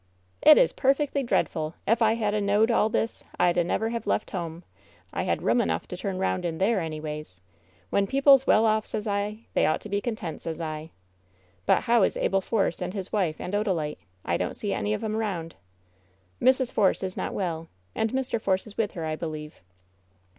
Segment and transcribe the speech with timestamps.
[0.01, 0.03] '^
[0.41, 1.75] "It is perfectly dreadful!
[1.85, 4.63] If I had a knowed all this I'd a never have left home.
[5.13, 7.39] I had room enough to turn round in there, anyways.
[7.91, 10.89] When people's well off, sez I, they ought to be content, sez I.
[11.67, 13.99] But how is Abel Force and his wife and Odalite?
[14.25, 15.53] I don't see any of 'em round."
[16.41, 16.71] "Mrs.
[16.71, 18.41] Force is not well, and Mr.
[18.41, 19.61] Force is with her, I believe.